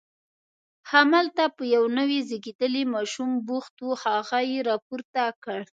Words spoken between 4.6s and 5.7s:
راپورته کړ.